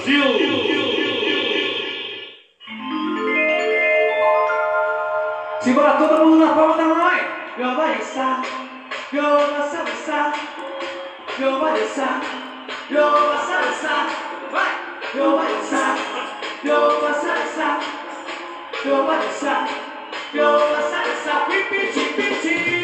[0.00, 0.22] Brasil!
[5.60, 6.90] Segura todo mundo na palma da.
[7.58, 8.42] Eu vou dançar,
[9.12, 10.32] eu vou dançar, dançar.
[11.38, 12.20] Eu vou dançar,
[12.90, 14.06] eu vou dançar, dançar.
[14.50, 14.72] Vai!
[15.14, 15.98] Eu vou dançar,
[16.64, 17.80] eu vou dançar, dançar.
[18.82, 19.68] Eu vou dançar,
[20.32, 21.46] eu vou dançar, dançar.
[21.46, 22.60] Pipiti, piti.
[22.60, 22.79] Projeto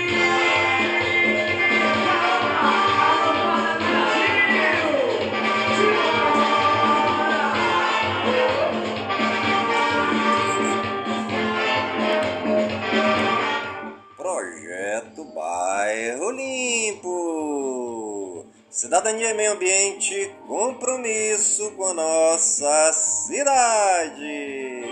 [18.86, 24.85] Cidadania e meio ambiente, compromisso com a nossa cidade.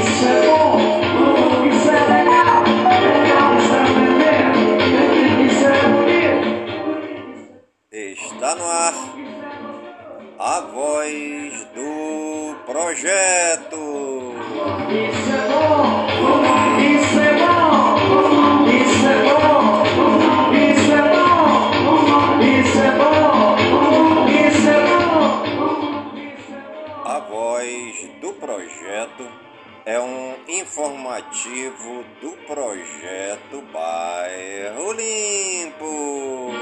[0.00, 0.78] Isso é bom,
[1.66, 2.62] isso é legal.
[3.04, 3.74] Legal, isso
[4.24, 4.36] é.
[5.44, 6.48] Isso é bonito.
[8.32, 8.94] Está no ar
[10.38, 13.59] a voz do projeto.
[29.90, 36.52] É um informativo do projeto Bairro Limpo.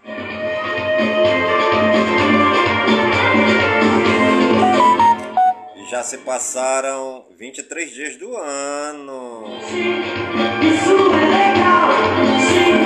[5.76, 9.44] E já se passaram 23 dias do ano.
[10.60, 11.92] Isso é legal,
[12.40, 12.85] sim, sim,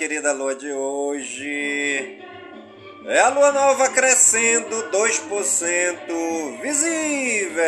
[0.00, 2.22] querida lua de hoje
[3.04, 7.60] é a lua nova crescendo 2% visível.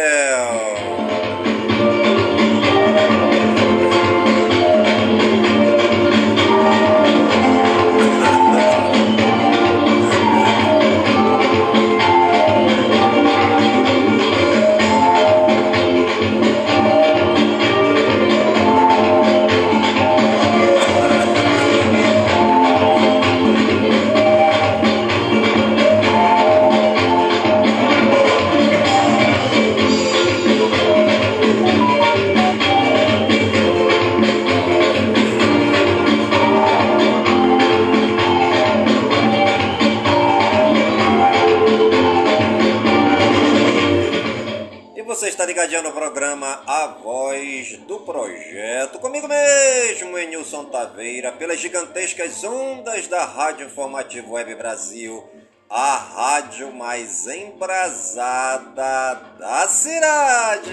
[46.32, 54.32] Programa A Voz do Projeto, comigo mesmo, Enilson Taveira, pelas gigantescas ondas da Rádio Informativo
[54.32, 55.22] Web Brasil,
[55.68, 60.70] a rádio mais embrasada da cidade.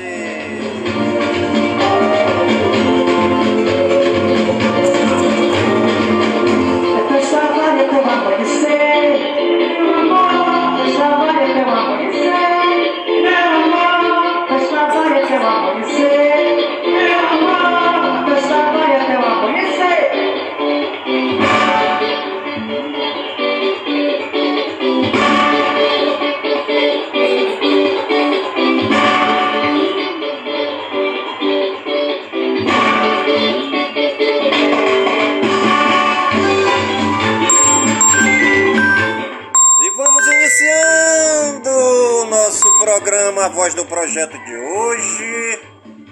[43.73, 45.61] Do Projeto de hoje,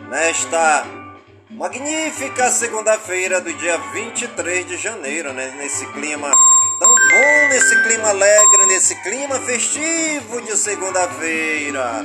[0.10, 0.86] nesta
[1.50, 5.54] magnífica segunda-feira do dia 23 de janeiro, né?
[5.58, 6.30] Nesse clima
[6.80, 12.04] tão bom, nesse clima alegre, nesse clima festivo de segunda-feira.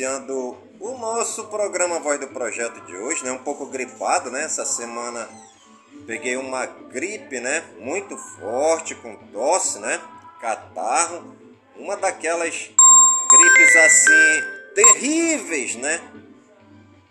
[0.00, 3.32] Iniciando o nosso programa Voz do Projeto de hoje, né?
[3.32, 4.44] Um pouco gripado, né?
[4.44, 5.28] Essa semana
[6.06, 7.62] peguei uma gripe, né?
[7.78, 10.00] Muito forte, com tosse, né?
[10.40, 11.36] Catarro.
[11.76, 12.70] Uma daquelas
[13.30, 16.00] gripes assim terríveis, né?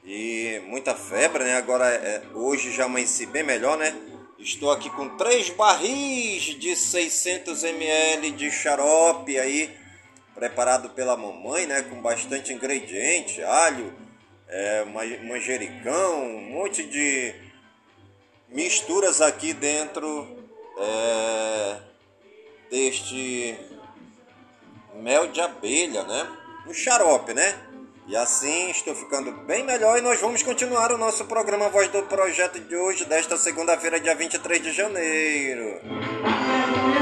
[0.04, 1.58] E muita febre, né?
[1.58, 3.96] Agora é, hoje já amanheci bem melhor, né?
[4.40, 9.78] Estou aqui com três barris de 600 ml de xarope aí
[10.40, 11.82] preparado pela mamãe, né?
[11.82, 13.94] Com bastante ingrediente, alho,
[14.48, 14.86] é,
[15.26, 17.36] manjericão, um monte de
[18.48, 20.26] misturas aqui dentro
[20.80, 21.76] é,
[22.72, 23.58] deste
[24.96, 26.38] mel de abelha, né?
[26.66, 27.60] Um xarope, né?
[28.08, 32.02] E assim estou ficando bem melhor e nós vamos continuar o nosso programa Voz do
[32.04, 35.80] Projeto de hoje, desta segunda-feira, dia 23 de janeiro.
[36.96, 36.99] E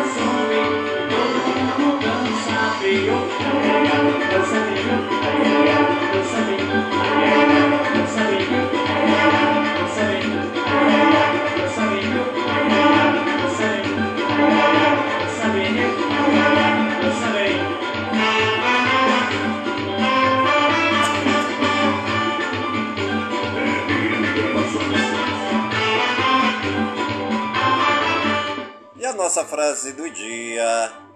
[29.28, 31.07] nossa frase do dia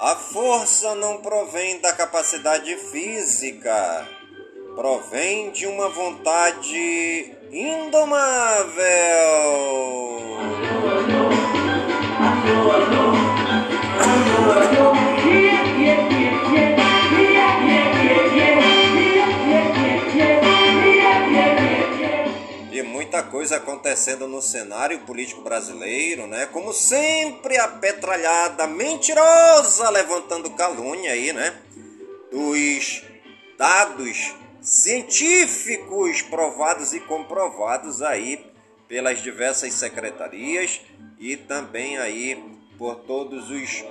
[0.00, 4.06] a força não provém da capacidade física,
[4.76, 8.78] provém de uma vontade indomável.
[23.28, 26.46] Coisa acontecendo no cenário político brasileiro, né?
[26.46, 31.54] Como sempre, a petralhada mentirosa levantando calúnia aí, né?
[32.30, 33.02] Dos
[33.56, 38.44] dados científicos provados e comprovados aí
[38.88, 40.80] pelas diversas secretarias
[41.18, 42.42] e também aí
[42.76, 43.84] por todos os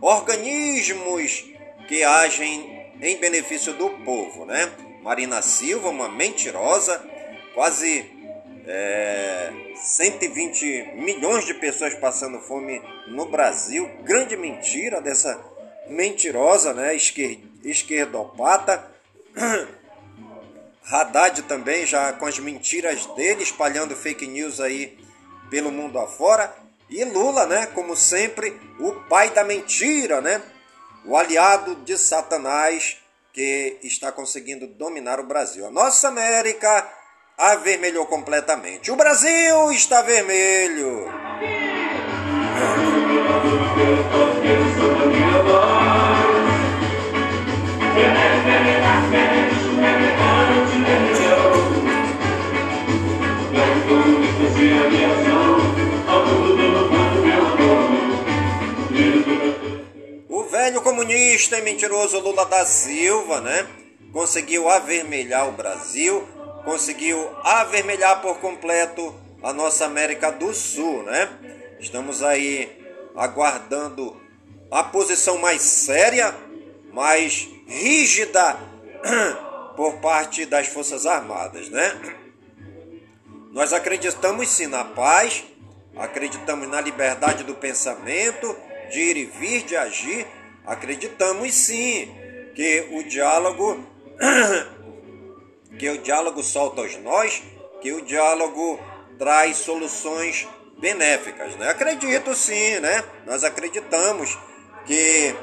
[0.00, 1.44] organismos
[1.88, 4.70] que agem em benefício do povo, né?
[5.02, 7.02] Marina Silva, uma mentirosa,
[7.54, 8.19] quase
[8.66, 13.88] é, 120 milhões de pessoas passando fome no Brasil.
[14.02, 15.38] Grande mentira dessa
[15.88, 16.94] mentirosa, né?
[16.94, 18.90] Esquer, esquerdopata.
[20.90, 24.98] Haddad também já com as mentiras dele, espalhando fake news aí
[25.48, 26.54] pelo mundo afora.
[26.88, 27.66] E Lula, né?
[27.66, 30.42] Como sempre, o pai da mentira, né?
[31.04, 32.98] O aliado de Satanás
[33.32, 35.66] que está conseguindo dominar o Brasil.
[35.66, 36.99] A nossa América
[37.40, 38.90] avermelhou completamente.
[38.90, 41.08] O Brasil está vermelho.
[60.28, 63.66] O velho comunista e mentiroso Lula da Silva, né?
[64.12, 71.28] Conseguiu avermelhar o Brasil conseguiu avermelhar por completo a nossa América do Sul, né?
[71.78, 72.80] Estamos aí
[73.16, 74.20] aguardando
[74.70, 76.34] a posição mais séria,
[76.92, 78.56] mais rígida
[79.76, 82.16] por parte das Forças Armadas, né?
[83.50, 85.44] Nós acreditamos sim na paz,
[85.96, 88.56] acreditamos na liberdade do pensamento,
[88.90, 90.26] de ir e vir, de agir,
[90.66, 92.14] acreditamos sim
[92.54, 93.84] que o diálogo
[95.80, 97.42] que o diálogo solta os nós,
[97.80, 98.78] que o diálogo
[99.18, 100.46] traz soluções
[100.76, 101.56] benéficas.
[101.56, 101.70] Né?
[101.70, 103.02] Acredito sim, né?
[103.24, 104.36] Nós acreditamos
[104.84, 105.34] que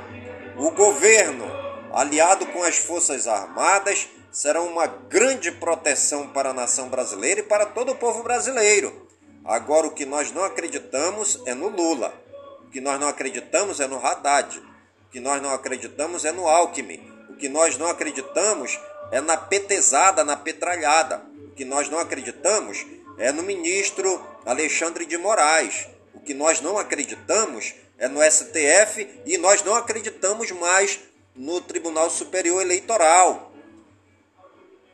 [0.56, 1.44] o governo,
[1.92, 7.66] aliado com as Forças Armadas, será uma grande proteção para a nação brasileira e para
[7.66, 9.08] todo o povo brasileiro.
[9.44, 12.14] Agora, o que nós não acreditamos é no Lula.
[12.62, 14.60] O que nós não acreditamos é no Haddad.
[14.60, 17.12] O que nós não acreditamos é no Alckmin.
[17.28, 18.80] O que nós não acreditamos
[19.12, 21.24] é na petezada, na petralhada.
[21.46, 22.86] O que nós não acreditamos
[23.18, 25.88] é no ministro Alexandre de Moraes.
[26.14, 31.00] O que nós não acreditamos é no STF e nós não acreditamos mais
[31.36, 33.52] no Tribunal Superior Eleitoral.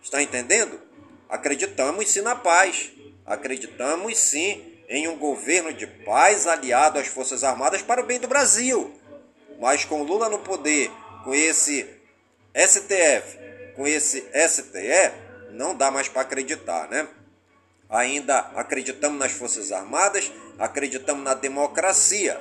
[0.02, 0.80] Está entendendo?
[1.30, 2.92] Acreditamos sim na paz.
[3.26, 8.28] Acreditamos sim em um governo de paz aliado às Forças Armadas para o bem do
[8.28, 8.94] Brasil.
[9.60, 10.92] Mas com Lula no poder,
[11.24, 11.88] com esse
[12.56, 13.40] STF,
[13.76, 15.12] com esse STE,
[15.52, 17.08] não dá mais para acreditar, né?
[17.90, 22.40] Ainda acreditamos nas Forças Armadas, acreditamos na democracia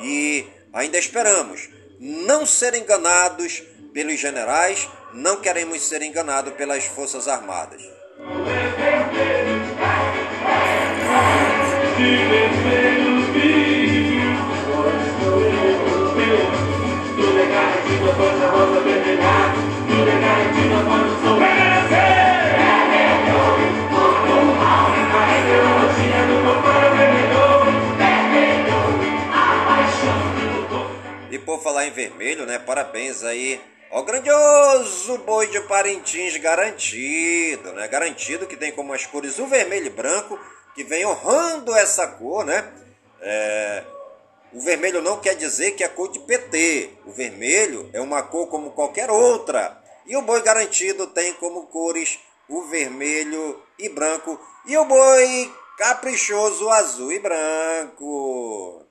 [0.00, 1.68] e ainda esperamos
[2.00, 3.62] não ser enganados
[3.92, 7.82] pelos generais, não queremos ser enganados pelas Forças Armadas.
[31.30, 32.58] E por falar em vermelho, né?
[32.58, 37.88] Parabéns aí ao grandioso boi de Parintins garantido, né?
[37.88, 40.38] Garantido que tem como as cores o vermelho e branco,
[40.74, 42.64] que vem honrando essa cor, né?
[43.20, 43.82] É,
[44.52, 46.90] o vermelho não quer dizer que é cor de PT.
[47.06, 49.82] O vermelho é uma cor como qualquer outra.
[50.06, 52.18] E o boi garantido tem como cores
[52.48, 58.86] o vermelho e branco e o boi caprichoso azul e branco.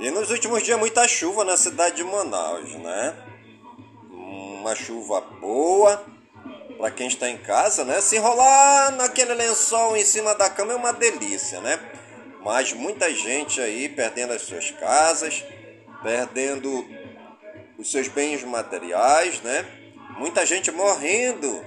[0.00, 3.16] E nos últimos dias muita chuva na cidade de Manaus, né?
[4.12, 6.06] Uma chuva boa
[6.76, 8.00] para quem está em casa, né?
[8.00, 11.80] Se enrolar naquele lençol em cima da cama é uma delícia, né?
[12.44, 15.44] Mas muita gente aí perdendo as suas casas,
[16.00, 16.86] perdendo
[17.76, 19.66] os seus bens materiais, né?
[20.16, 21.60] Muita gente morrendo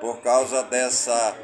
[0.00, 1.36] por causa dessa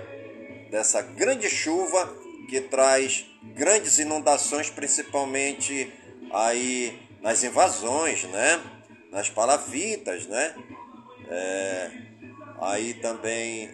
[0.70, 2.08] dessa grande chuva
[2.49, 5.92] que traz grandes inundações, principalmente
[6.32, 8.60] aí nas invasões, né?
[9.10, 10.54] Nas palafitas, né?
[11.28, 11.90] É,
[12.60, 13.70] aí também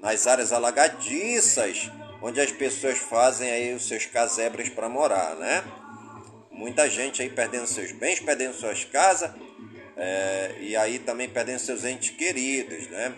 [0.00, 1.90] nas áreas alagadiças,
[2.22, 5.64] onde as pessoas fazem aí os seus casebres para morar, né?
[6.50, 9.30] Muita gente aí perdendo seus bens, perdendo suas casas,
[9.96, 13.12] é, e aí também perdendo seus entes queridos, né?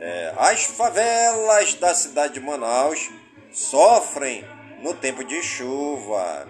[0.00, 3.10] É, as favelas da cidade de Manaus
[3.52, 4.44] sofrem
[4.82, 6.46] no tempo de chuva.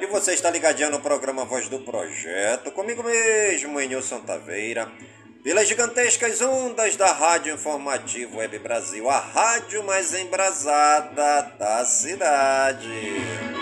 [0.00, 4.90] E você está ligadinho no programa Voz do Projeto, comigo mesmo, Enilson Taveira,
[5.42, 13.61] pelas gigantescas ondas da Rádio Informativo Web Brasil, a rádio mais embrasada da cidade.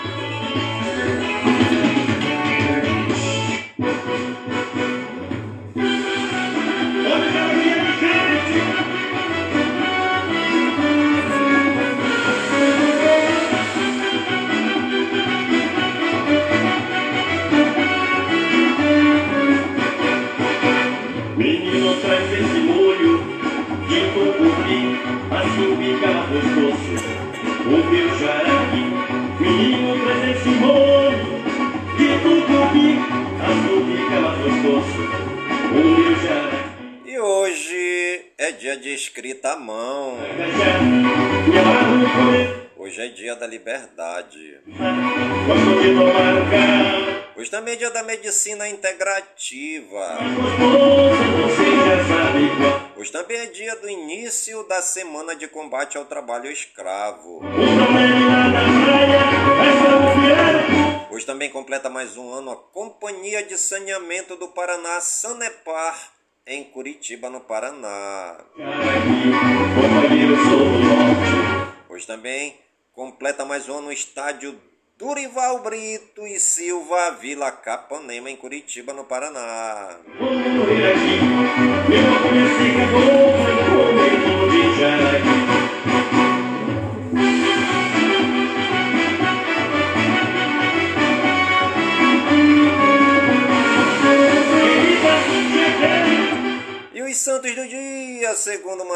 [38.71, 40.17] Dia de escrita à mão.
[42.77, 44.59] Hoje é dia da liberdade.
[47.35, 50.17] Hoje também é dia da medicina integrativa.
[52.95, 57.41] Hoje também é dia do início da semana de combate ao trabalho escravo.
[61.09, 67.29] Hoje também completa mais um ano a Companhia de Saneamento do Paraná, Sanepar, em Curitiba,
[67.29, 68.37] no Paraná.
[71.89, 72.55] Hoje também
[72.93, 74.59] completa mais um ano o estádio
[74.97, 79.97] Turival Brito e Silva, Vila Capanema, em Curitiba, no Paraná.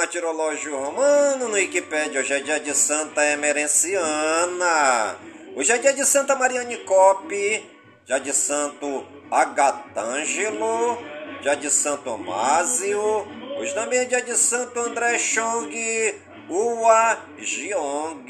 [0.06, 5.18] Martirológio romano, no Wikipédia, hoje é dia de Santa Emerenciana.
[5.56, 7.66] Hoje é dia de Santa Mariane Coppe,
[8.06, 11.00] dia de Santo Agatângelo,
[11.42, 15.74] dia de Santo Omásio, hoje também é dia de Santo André Chong
[16.50, 18.26] Ua Giong,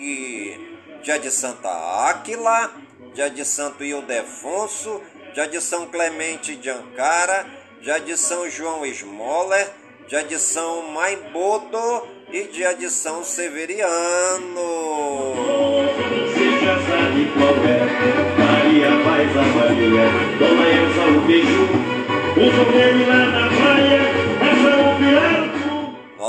[1.03, 1.69] dia de Santa
[2.07, 2.71] Áquila,
[3.13, 5.01] dia de Santo Ildefonso,
[5.33, 7.45] dia de São Clemente de Ancara,
[7.81, 9.69] dia de São João Smoller,
[10.07, 12.43] de São Maimbodo e
[12.75, 13.81] de São Severiano.
[16.63, 17.79] Já sabe qual é
[18.39, 20.05] Maria faz a Maria
[20.39, 21.63] Dona Elsa o beijo
[22.35, 24.34] O sorvete lá na praia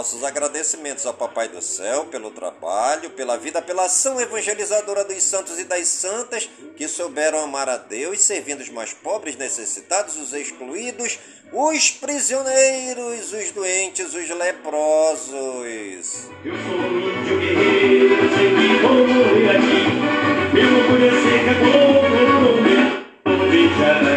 [0.07, 5.59] Nossos agradecimentos ao Papai do Céu pelo trabalho, pela vida, pela ação evangelizadora dos santos
[5.59, 11.19] e das santas que souberam amar a Deus, servindo os mais pobres, necessitados, os excluídos,
[11.53, 16.29] os prisioneiros, os doentes, os leprosos.
[16.45, 19.59] Eu sou um índio guerreiro Sei que vou morrer
[20.55, 21.15] Eu vou comer
[23.25, 24.15] Vou beijar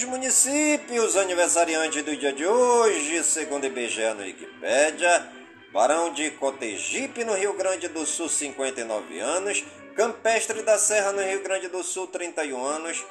[0.00, 5.28] os municípios aniversariantes do dia de hoje, segundo IBGE no Wikipédia,
[5.74, 9.62] Barão de Cotegipe, no Rio Grande do Sul, 59 anos,
[9.94, 13.04] Campestre da Serra, no Rio Grande do Sul, 31 anos,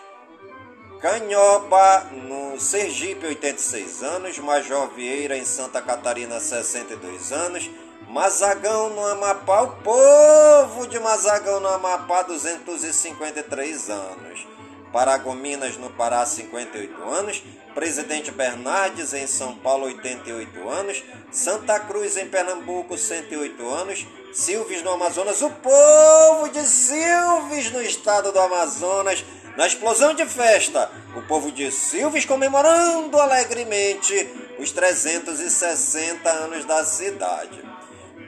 [0.99, 7.69] Canhoba, no Sergipe, 86 anos, Major Vieira, em Santa Catarina, 62 anos,
[8.07, 14.48] Mazagão, no Amapá, o povo de Mazagão, no Amapá, 253 anos.
[14.91, 17.43] Paragominas, no Pará, 58 anos.
[17.73, 21.03] Presidente Bernardes, em São Paulo, 88 anos.
[21.31, 24.07] Santa Cruz, em Pernambuco, 108 anos.
[24.33, 25.41] Silves, no Amazonas.
[25.41, 29.23] O povo de Silves, no estado do Amazonas.
[29.55, 37.68] Na explosão de festa, o povo de Silves comemorando alegremente os 360 anos da cidade.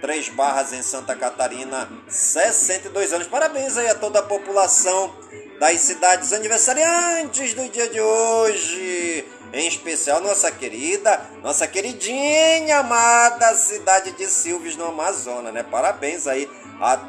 [0.01, 3.27] Três Barras em Santa Catarina, 62 anos.
[3.27, 5.13] Parabéns aí a toda a população
[5.59, 9.23] das cidades aniversariantes do dia de hoje.
[9.53, 15.61] Em especial nossa querida, nossa queridinha amada cidade de Silves no Amazonas, né?
[15.61, 16.99] Parabéns aí a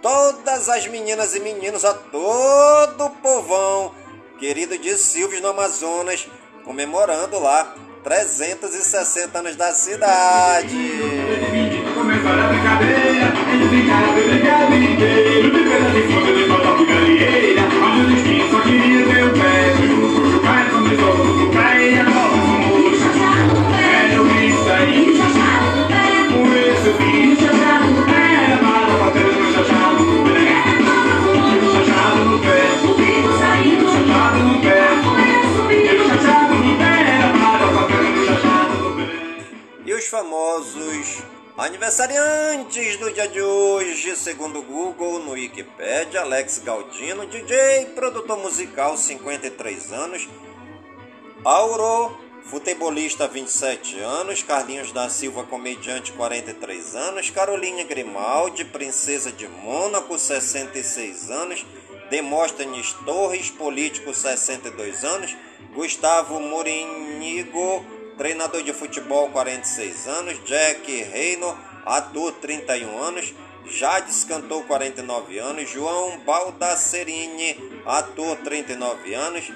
[0.00, 3.94] todas as meninas e meninos, a todo o povão
[4.38, 6.26] querido de Silves no Amazonas,
[6.64, 11.69] comemorando lá 360 anos da cidade.
[12.20, 18.00] Começaram a brincadeira, eles brincaram, brincaram inteiro Viveram de fome, de falta de galinheira Onde
[18.00, 19.72] o destino só queria ter o pé
[20.36, 25.16] O pai começou no pé e agora somos chateados Era o isso aí,
[26.28, 30.60] com esse bicho Era para bater no chachado no pé
[31.72, 32.60] Chachado no pé,
[33.92, 34.78] chachado no pé
[35.74, 39.08] Ele chachado no pé, era para bater no chachado no pé
[39.86, 47.26] E os famosos aniversariantes do dia de hoje, segundo o Google, no Wikipedia, Alex Galdino,
[47.26, 50.26] DJ, produtor musical, 53 anos,
[51.44, 60.18] Auro, futebolista, 27 anos, Carlinhos da Silva, comediante, 43 anos, Caroline Grimaldi, princesa de Mônaco,
[60.18, 61.66] 66 anos,
[62.08, 65.36] Demóstenes Torres, político, 62 anos,
[65.74, 67.84] Gustavo Morinigo,
[68.20, 71.56] treinador de futebol, 46 anos, Jack Reino,
[71.86, 79.50] ator, 31 anos, Jades, cantor, 49 anos, João Baldacerini, ator, 39 anos,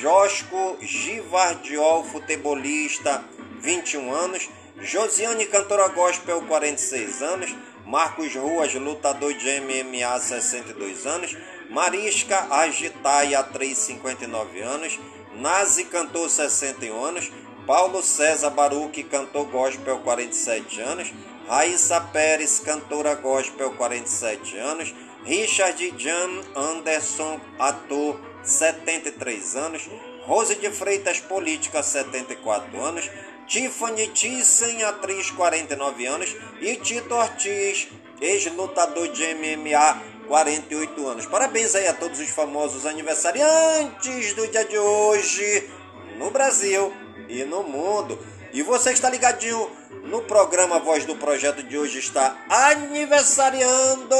[0.00, 3.22] Josco Givardiol, futebolista,
[3.60, 4.48] 21 anos,
[4.80, 11.36] Josiane, cantora gospel, 46 anos, Marcos Ruas, lutador de MMA, 62 anos,
[11.68, 14.98] Marisca Agitaia, atriz, 59 anos,
[15.34, 17.30] Nazi, cantor, 61 anos,
[17.66, 21.12] Paulo César Baruque, cantor gospel, 47 anos.
[21.48, 24.94] Raíssa Pérez, cantora gospel, 47 anos.
[25.24, 29.90] Richard Jan Anderson, ator, 73 anos.
[30.22, 33.10] Rose de Freitas, política, 74 anos.
[33.48, 36.36] Tiffany Thyssen, atriz, 49 anos.
[36.60, 37.88] E Tito Ortiz,
[38.20, 41.26] ex-lutador de MMA, 48 anos.
[41.26, 45.68] Parabéns aí a todos os famosos aniversariantes do dia de hoje
[46.16, 48.18] no Brasil e no mundo.
[48.52, 49.70] E você que está ligadinho
[50.04, 54.16] no programa Voz do Projeto de hoje está aniversariando.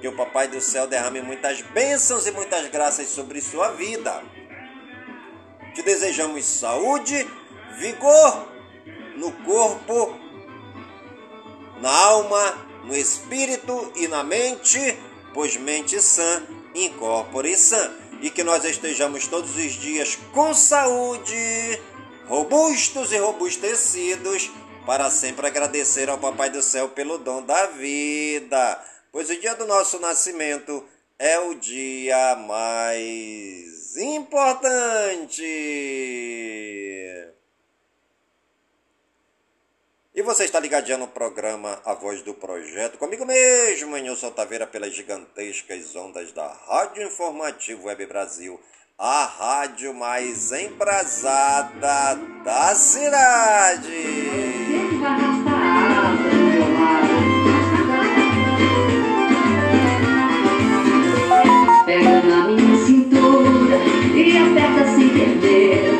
[0.00, 4.22] Que o Papai do Céu derrame muitas bênçãos e muitas graças sobre sua vida.
[5.74, 7.26] Te desejamos saúde,
[7.78, 8.56] vigor
[9.16, 10.14] no corpo,
[11.80, 14.96] na alma, no espírito e na mente,
[15.34, 16.42] pois mente sã,
[16.74, 17.90] incorpore sã.
[18.20, 21.34] E que nós estejamos todos os dias com saúde,
[22.28, 24.50] robustos e robustecidos,
[24.84, 28.82] para sempre agradecer ao Papai do Céu pelo dom da vida.
[29.10, 30.84] Pois o dia do nosso nascimento
[31.18, 35.42] é o dia mais importante.
[40.14, 44.94] E você está ligadinho no programa A Voz do Projeto, comigo mesmo, Nilson Taveira, pelas
[44.94, 48.58] gigantescas ondas da Rádio Informativo Web Brasil,
[48.98, 53.90] a rádio mais embrasada da cidade.
[61.84, 63.76] Pega na minha cintura
[64.14, 65.90] e aperta sem perder.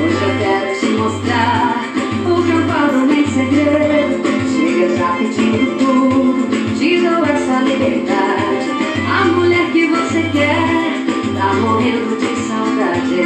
[0.00, 1.84] Hoje eu quero te mostrar
[2.26, 4.28] o que eu falo nem segredo.
[4.50, 8.70] Chega já pedindo tudo, te dou essa liberdade.
[9.08, 10.79] A mulher que você quer
[11.60, 13.22] morrendo de saudade.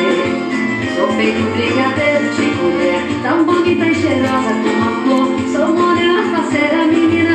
[0.96, 5.28] Sou feito brigadeiro de mulher, tão bonita e cheirosa como a flor.
[5.52, 7.33] Sou morena, parceira, menina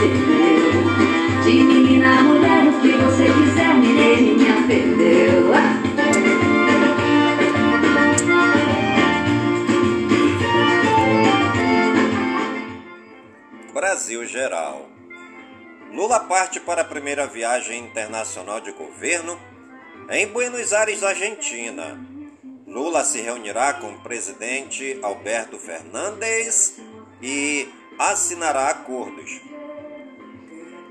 [0.00, 3.60] De menina mulher, o que você quiser,
[4.66, 5.50] perdeu.
[13.74, 14.88] Brasil Geral.
[15.92, 19.36] Lula parte para a primeira viagem internacional de governo
[20.08, 21.98] em Buenos Aires, Argentina.
[22.66, 26.78] Lula se reunirá com o presidente Alberto Fernandes
[27.20, 29.49] e assinará acordos.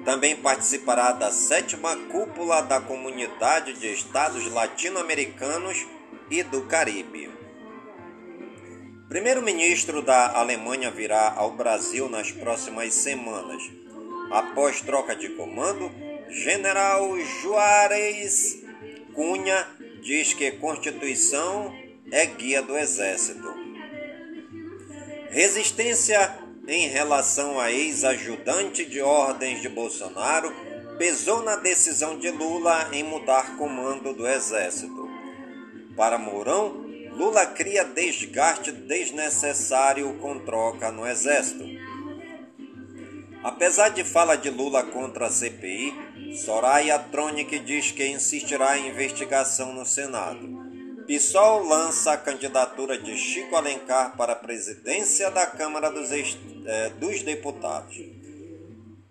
[0.05, 5.85] Também participará da sétima cúpula da Comunidade de Estados Latino-Americanos
[6.29, 7.29] e do Caribe.
[9.09, 13.62] Primeiro-ministro da Alemanha virá ao Brasil nas próximas semanas.
[14.31, 15.91] Após troca de comando,
[16.29, 18.63] General Juarez
[19.15, 19.67] Cunha
[20.01, 21.75] diz que Constituição
[22.12, 23.53] é guia do Exército.
[25.29, 26.38] Resistência
[26.71, 30.53] em relação a ex-ajudante de ordens de Bolsonaro
[30.97, 35.10] pesou na decisão de Lula em mudar comando do Exército.
[35.95, 41.65] Para Mourão, Lula cria desgaste desnecessário com troca no Exército.
[43.43, 45.93] Apesar de fala de Lula contra a CPI,
[46.36, 50.59] Soraya Tronic diz que insistirá em investigação no Senado.
[51.10, 57.24] PSOL lança a candidatura de Chico Alencar para a presidência da Câmara dos, eh, dos
[57.24, 58.00] Deputados.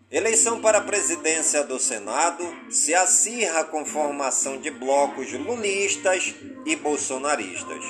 [0.08, 7.84] Eleição para a presidência do Senado se acirra com formação de blocos lulistas e bolsonaristas.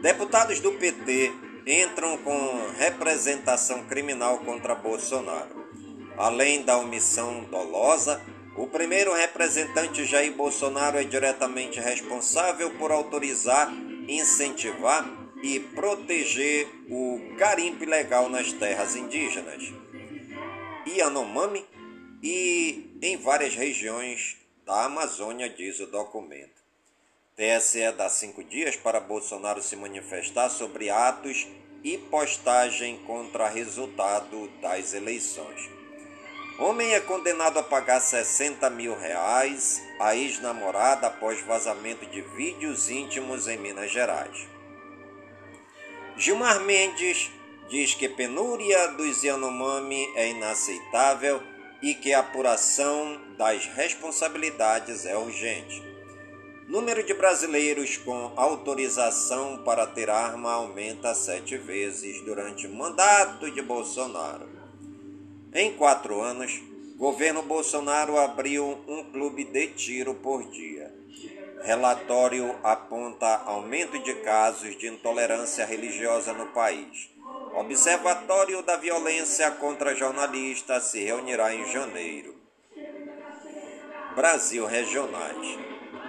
[0.00, 1.34] Deputados do PT
[1.66, 5.66] entram com representação criminal contra Bolsonaro.
[6.16, 8.22] Além da omissão dolosa,
[8.56, 13.70] o primeiro representante Jair Bolsonaro é diretamente responsável por autorizar,
[14.08, 15.06] incentivar
[15.42, 19.62] e proteger o garimpo ilegal nas terras indígenas.
[20.86, 21.64] Yanomami
[22.22, 26.64] e em várias regiões da Amazônia, diz o documento.
[27.36, 31.46] TSE dá cinco dias para Bolsonaro se manifestar sobre atos
[31.84, 35.75] e postagem contra resultado das eleições.
[36.58, 43.46] Homem é condenado a pagar 60 mil reais a ex-namorada após vazamento de vídeos íntimos
[43.46, 44.48] em Minas Gerais.
[46.16, 47.30] Gilmar Mendes
[47.68, 51.42] diz que penúria dos Yanomami é inaceitável
[51.82, 55.84] e que a apuração das responsabilidades é urgente.
[56.66, 63.60] Número de brasileiros com autorização para ter arma aumenta sete vezes durante o mandato de
[63.60, 64.55] Bolsonaro.
[65.54, 66.60] Em quatro anos,
[66.96, 70.92] governo Bolsonaro abriu um clube de tiro por dia.
[71.62, 77.10] Relatório aponta aumento de casos de intolerância religiosa no país.
[77.54, 82.34] Observatório da Violência contra Jornalistas se reunirá em janeiro.
[84.14, 85.58] Brasil regionais.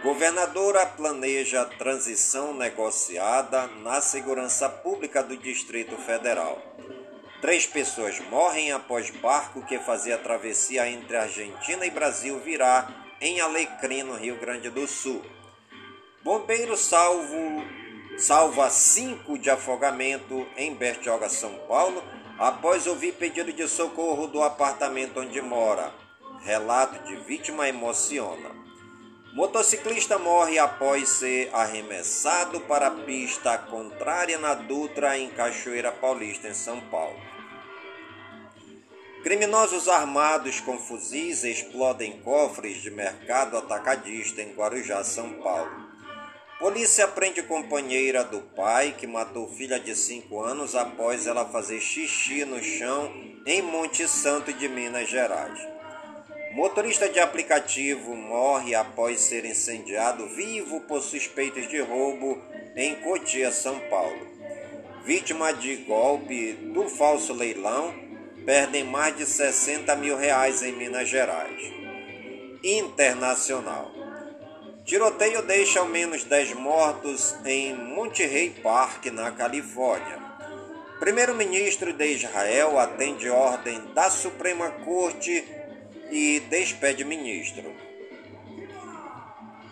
[0.04, 6.66] Governadora planeja transição negociada na segurança pública do Distrito Federal.
[7.39, 14.02] Três pessoas morrem após barco que fazia travessia entre Argentina e Brasil virar em Alecrim,
[14.02, 15.23] no Rio Grande do Sul.
[16.23, 17.63] Bombeiro salvo,
[18.17, 22.04] salva cinco de afogamento em Bertioga, São Paulo,
[22.39, 25.93] após ouvir pedido de socorro do apartamento onde mora.
[26.41, 28.66] Relato de vítima emociona.
[29.38, 36.56] Motociclista morre após ser arremessado para a pista contrária na Dutra, em Cachoeira Paulista, em
[36.56, 37.21] São Paulo.
[39.21, 45.86] Criminosos armados com fuzis explodem cofres de mercado atacadista em Guarujá, São Paulo.
[46.58, 52.43] Polícia prende companheira do pai que matou filha de 5 anos após ela fazer xixi
[52.43, 53.13] no chão
[53.45, 55.76] em Monte Santo de Minas Gerais.
[56.51, 62.41] Motorista de aplicativo morre após ser incendiado vivo por suspeitos de roubo
[62.75, 64.27] em Cotia, São Paulo.
[65.03, 67.93] Vítima de golpe do falso leilão
[68.45, 71.62] perdem mais de 60 mil reais em Minas Gerais.
[72.63, 73.91] Internacional.
[74.86, 80.17] Tiroteio deixa ao menos 10 mortos em Monterey Park, na Califórnia.
[80.99, 85.57] Primeiro-ministro de Israel atende ordem da Suprema Corte
[86.12, 87.74] e despede ministro.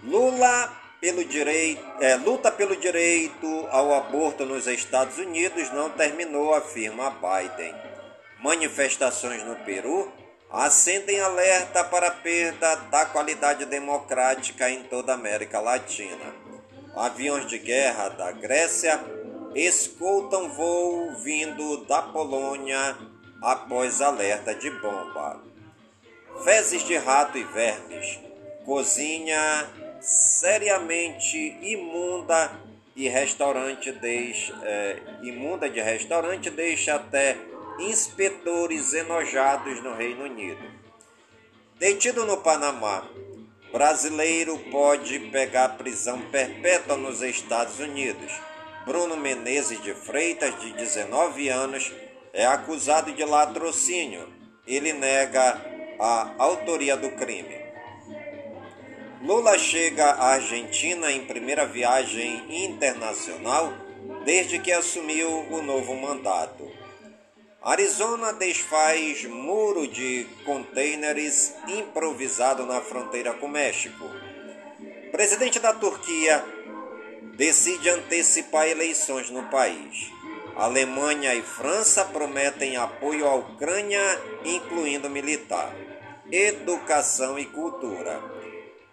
[0.04, 7.12] Lula pelo direito, é, luta pelo direito ao aborto nos Estados Unidos não terminou, afirma
[7.12, 7.76] Biden.
[8.40, 10.12] Manifestações no Peru
[10.50, 16.34] acendem alerta para a perda da qualidade democrática em toda a América Latina.
[16.96, 19.00] Aviões de guerra da Grécia
[19.54, 22.96] escoltam voo vindo da Polônia
[23.42, 25.55] após alerta de bomba.
[26.44, 28.20] Fezes de rato e vermes.
[28.66, 29.70] Cozinha
[30.02, 32.52] seriamente imunda
[32.96, 37.38] e restaurante deixa, é, imunda de restaurante deixa até
[37.80, 40.64] inspetores enojados no Reino Unido.
[41.78, 43.06] Detido no Panamá,
[43.72, 48.32] brasileiro pode pegar prisão perpétua nos Estados Unidos.
[48.86, 51.92] Bruno Menezes de Freitas, de 19 anos,
[52.32, 54.32] é acusado de latrocínio.
[54.66, 57.56] Ele nega a autoria do crime.
[59.22, 63.74] Lula chega à Argentina em primeira viagem internacional
[64.24, 66.70] desde que assumiu o novo mandato.
[67.62, 74.06] Arizona desfaz muro de contêineres improvisado na fronteira com México.
[75.12, 76.46] Presidente da Turquia
[77.36, 80.15] decide antecipar eleições no país.
[80.56, 84.02] Alemanha e França prometem apoio à Ucrânia,
[84.46, 85.76] incluindo militar.
[86.32, 88.24] Educação e cultura.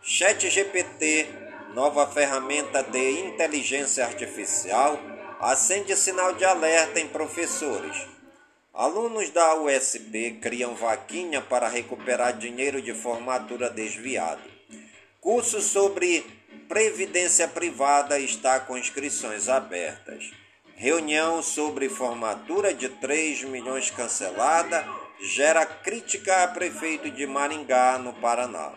[0.03, 1.29] ChatGPT,
[1.73, 4.99] nova ferramenta de inteligência artificial,
[5.39, 8.09] acende sinal de alerta em professores.
[8.75, 14.43] Alunos da USB criam vaquinha para recuperar dinheiro de formatura desviado.
[15.21, 16.27] Curso sobre
[16.69, 20.42] previdência privada está com inscrições abertas.
[20.77, 24.85] Reunião sobre formatura de 3 milhões cancelada
[25.21, 28.73] gera crítica a prefeito de Maringá, no Paraná.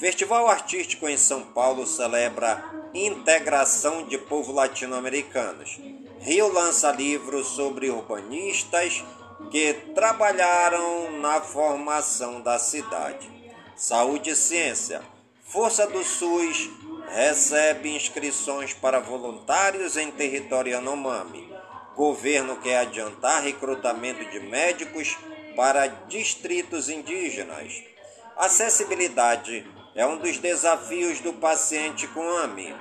[0.00, 5.78] Festival Artístico em São Paulo celebra integração de povo latino-americanos.
[6.18, 9.04] Rio lança livros sobre urbanistas
[9.50, 13.30] que trabalharam na formação da cidade.
[13.76, 15.02] Saúde e ciência.
[15.44, 16.70] Força do SUS
[17.08, 21.52] recebe inscrições para voluntários em território Yanomami.
[21.94, 25.16] Governo quer adiantar recrutamento de médicos
[25.54, 27.82] para distritos indígenas.
[28.36, 32.74] Acessibilidade é um dos desafios do paciente com AMI.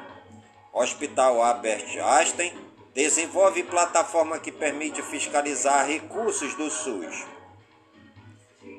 [0.73, 2.53] Hospital Albert Einstein
[2.93, 7.25] desenvolve plataforma que permite fiscalizar recursos do SUS.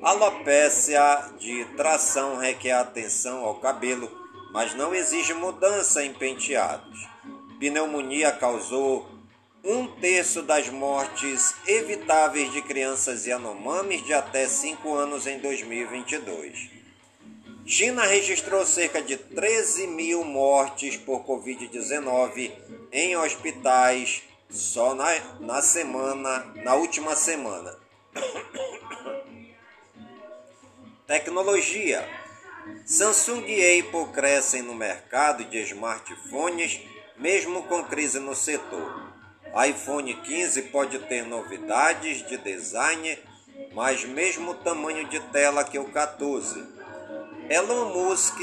[0.02, 4.10] Alopécia de tração requer atenção ao cabelo,
[4.52, 7.08] mas não exige mudança em penteados.
[7.58, 9.08] Pneumonia causou
[9.64, 16.70] um terço das mortes evitáveis de crianças Yanomamis de até 5 anos em 2022.
[17.64, 22.50] China registrou cerca de 13 mil mortes por Covid-19
[22.90, 25.06] em hospitais só na,
[25.40, 27.78] na semana, na última semana.
[31.06, 32.21] Tecnologia.
[32.86, 36.80] Samsung e Apple crescem no mercado de smartphones,
[37.16, 39.12] mesmo com crise no setor.
[39.68, 43.18] iPhone 15 pode ter novidades de design,
[43.72, 46.82] mas mesmo tamanho de tela que o 14
[47.48, 48.38] Elon Musk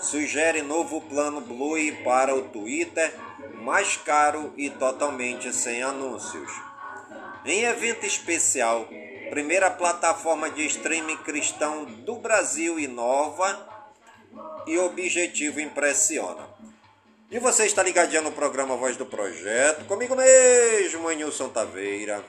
[0.00, 3.14] sugere novo plano Blue para o Twitter,
[3.54, 6.50] mais caro e totalmente sem anúncios.
[7.44, 8.88] Em evento especial,
[9.30, 13.68] primeira plataforma de streaming cristão do Brasil inova
[14.66, 16.48] e objetivo impressiona.
[17.30, 22.24] E você está ligadinho no programa Voz do Projeto, comigo mesmo, Nilson Taveira,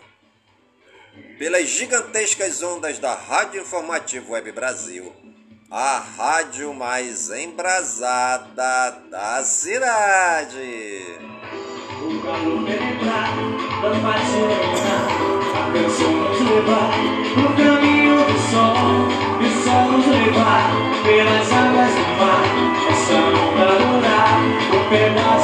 [1.40, 5.12] pelas gigantescas ondas da Rádio Informativo Web Brasil,
[5.72, 11.18] a rádio mais embrasada da cidade.
[12.04, 12.22] O
[16.52, 16.92] levar
[17.38, 19.08] no caminho do sol,
[19.40, 20.70] e o sol nos levar
[21.04, 22.44] pelas águas do mar,
[22.90, 24.40] essa onda durar
[24.76, 25.41] um pedaço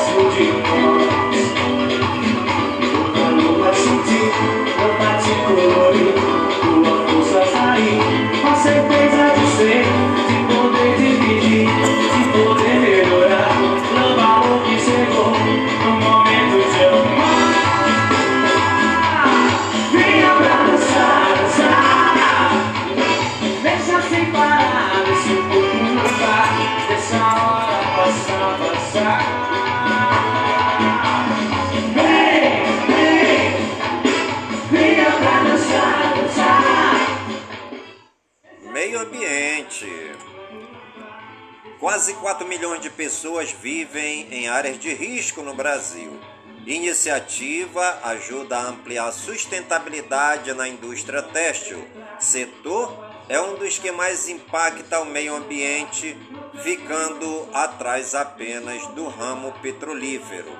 [42.08, 46.18] Quase 4 milhões de pessoas vivem em áreas de risco no Brasil.
[46.66, 51.86] Iniciativa ajuda a ampliar a sustentabilidade na indústria têxtil.
[52.18, 56.16] Setor é um dos que mais impacta o meio ambiente,
[56.64, 60.58] ficando atrás apenas do ramo petrolífero.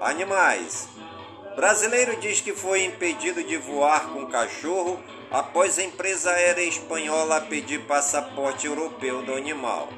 [0.00, 0.88] Animais.
[1.54, 4.98] Brasileiro diz que foi impedido de voar com cachorro
[5.30, 9.90] após a empresa aérea espanhola pedir passaporte europeu do animal.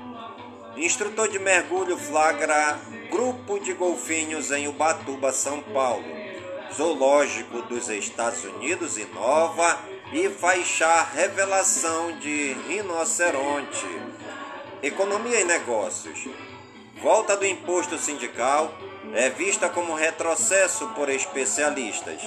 [0.78, 2.78] Instrutor de mergulho flagra
[3.10, 6.04] grupo de golfinhos em Ubatuba, São Paulo.
[6.72, 9.76] Zoológico dos Estados Unidos inova
[10.12, 13.86] e chá revelação de rinoceronte.
[14.80, 16.28] Economia e negócios.
[17.02, 18.72] Volta do imposto sindical
[19.14, 22.22] é vista como retrocesso por especialistas.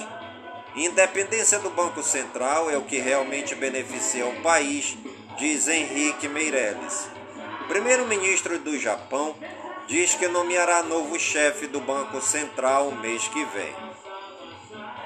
[0.76, 4.94] Independência do Banco Central é o que realmente beneficia o país,
[5.38, 7.11] diz Henrique Meirelles.
[7.68, 9.34] Primeiro-ministro do Japão
[9.86, 13.74] diz que nomeará novo chefe do Banco Central mês que vem.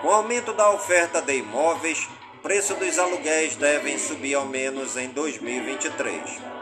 [0.01, 2.09] Com o aumento da oferta de imóveis,
[2.43, 6.57] preço dos aluguéis devem subir ao menos em 2023.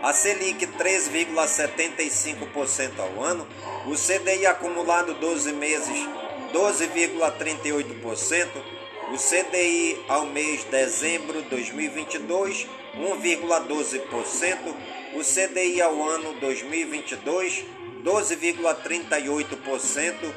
[0.03, 3.47] A Selic 3,75% ao ano.
[3.88, 6.07] O CDI acumulado 12 meses
[6.53, 8.82] 12,38%.
[9.12, 14.74] O CDI ao mês de dezembro de 2022, 1,12%.
[15.14, 17.66] O CDI ao ano 2022,
[18.04, 20.34] 12,38%.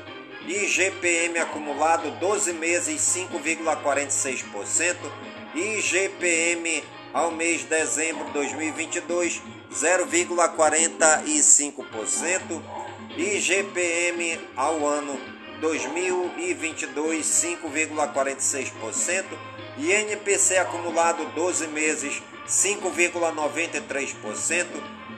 [0.46, 4.96] IGPM acumulado 12 meses, 5,46%.
[5.54, 6.82] IGPM
[7.14, 9.40] ao mês de dezembro de 2022,
[9.72, 12.60] 0,45%.
[13.16, 15.18] IGPM ao ano
[15.60, 19.24] 2022 5,46%,
[19.78, 24.66] INPC acumulado 12 meses 5,93%,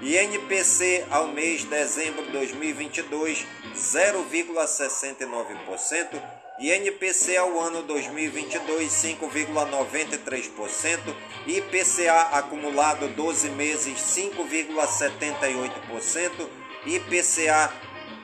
[0.00, 6.22] INPC ao mês de dezembro de 2022 0,69%,
[6.60, 11.14] INPC ao ano 2022 5,93%,
[11.46, 16.48] IPCA acumulado 12 meses 5,78%,
[16.86, 17.72] IPCA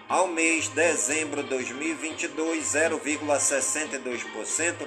[0.08, 4.86] ao mês de dezembro de 2022 0,62%,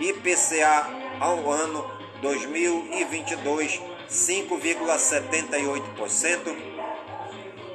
[0.00, 0.88] IPCA
[1.20, 1.90] ao ano
[2.20, 6.56] 2022 5,78%,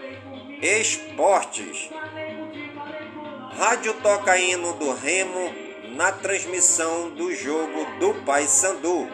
[0.63, 1.91] Esportes.
[3.59, 5.53] Rádio toca hino do Remo
[5.97, 9.09] na transmissão do jogo do Paysandu.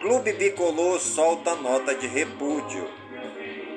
[0.00, 2.88] Clube Bicolor solta nota de repúdio.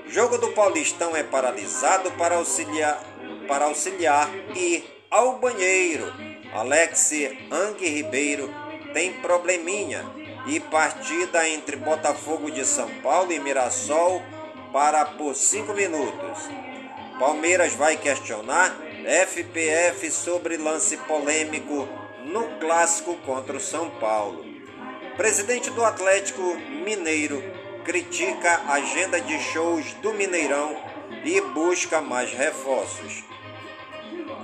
[0.08, 3.04] Jogo do Paulistão é paralisado para auxiliar,
[3.48, 6.14] para auxiliar e ao banheiro.
[6.54, 7.12] Alex
[7.52, 8.54] Ang Ribeiro
[8.94, 10.06] tem probleminha
[10.46, 14.22] e partida entre Botafogo de São Paulo e Mirassol
[14.72, 16.69] para por cinco minutos.
[17.20, 18.74] Palmeiras vai questionar
[19.28, 21.86] FPF sobre lance polêmico
[22.24, 24.46] no clássico contra o São Paulo.
[25.18, 26.42] Presidente do Atlético
[26.86, 27.44] Mineiro
[27.84, 30.78] critica a agenda de shows do Mineirão
[31.26, 33.22] e busca mais reforços.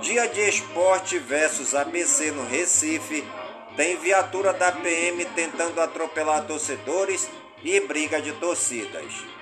[0.02, 3.26] Dia de Esporte versus ABC no Recife
[3.74, 7.26] tem viatura da PM tentando atropelar torcedores
[7.64, 9.35] e briga de torcidas.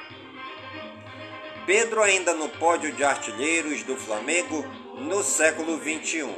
[1.66, 4.62] Pedro ainda no pódio de artilheiros do Flamengo
[4.98, 6.34] no século 21.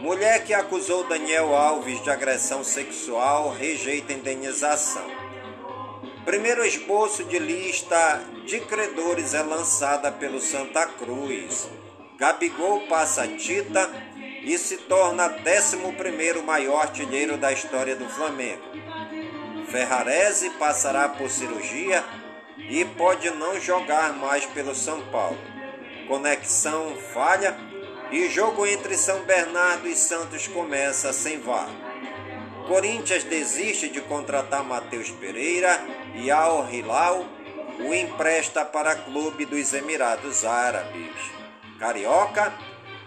[0.00, 5.06] Mulher que acusou Daniel Alves de agressão sexual rejeita indenização.
[6.24, 11.68] Primeiro esboço de lista de credores é lançada pelo Santa Cruz.
[12.16, 13.90] Gabigol passa Tita
[14.42, 18.62] e se torna 11º maior artilheiro da história do Flamengo.
[19.68, 22.02] Ferrarese passará por cirurgia
[22.58, 25.38] e pode não jogar mais pelo São Paulo.
[26.08, 27.56] Conexão falha
[28.10, 31.68] e jogo entre São Bernardo e Santos começa sem VAR.
[32.66, 35.84] Corinthians desiste de contratar Matheus Pereira
[36.14, 37.26] e Al Hilal
[37.80, 41.14] o empresta para clube dos Emirados Árabes.
[41.78, 42.54] Carioca,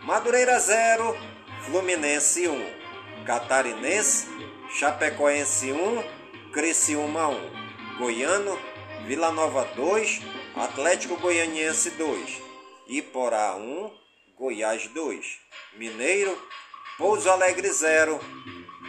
[0.03, 1.17] Madureira 0,
[1.65, 2.77] Fluminense 1.
[3.25, 4.27] Catarinense,
[4.69, 6.03] Chapecoense 1,
[6.51, 7.97] Criciúma 1.
[7.97, 8.59] Goiano,
[9.05, 10.21] Vila Nova 2,
[10.55, 12.41] Atlético Goianiense 2,
[12.87, 13.91] Iporá 1,
[14.37, 15.39] Goiás 2,
[15.77, 16.37] Mineiro,
[16.97, 18.19] Pouso Alegre 0,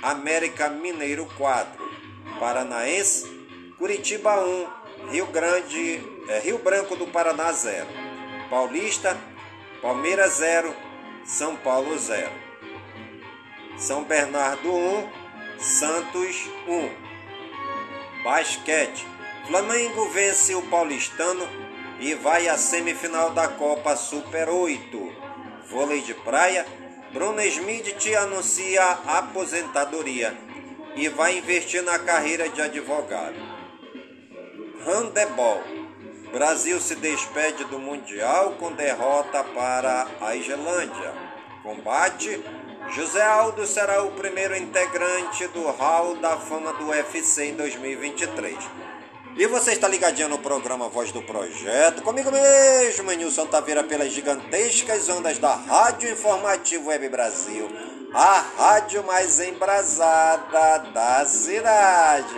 [0.02, 1.90] América Mineiro 4,
[2.40, 3.26] Paranaense,
[3.76, 7.86] Curitiba 1, Rio Grande, é, Rio Branco do Paraná 0,
[8.50, 9.16] Paulista,
[9.80, 10.74] Palmeiras 0,
[11.24, 12.30] São Paulo 0,
[13.76, 15.28] São Bernardo 1,
[15.58, 17.08] Santos 1.
[18.22, 19.06] Basquete.
[19.48, 21.48] Flamengo vence o Paulistano
[21.98, 25.12] e vai à semifinal da Copa Super 8.
[25.70, 26.66] Vôlei de praia.
[27.14, 30.36] Bruno Smith anuncia aposentadoria
[30.94, 33.36] e vai investir na carreira de advogado.
[34.86, 35.62] Handebol.
[36.30, 41.14] Brasil se despede do Mundial com derrota para a Islândia.
[41.62, 42.44] Combate.
[42.90, 48.87] José Aldo será o primeiro integrante do Hall da Fama do UFC em 2023.
[49.38, 55.08] E você está ligadinho no programa Voz do Projeto, comigo mesmo, Nilson Taveira, pelas gigantescas
[55.08, 57.70] ondas da Rádio Informativo Web Brasil,
[58.12, 62.34] a rádio mais embrasada da cidade.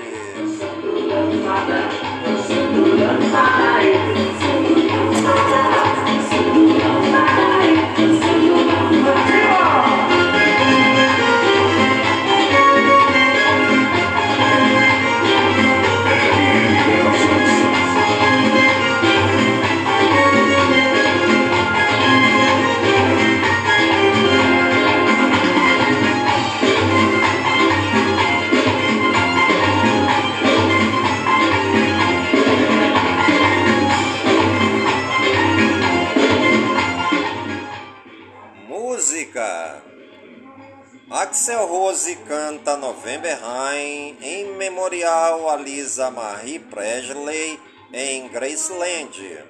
[41.51, 47.59] Axel Rose canta November Rain em memorial a Lisa Marie Presley
[47.93, 49.45] em Graceland.